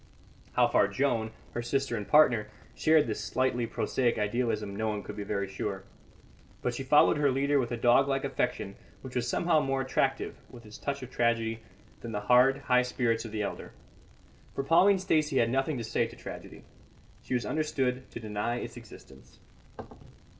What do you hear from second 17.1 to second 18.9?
she was understood to deny its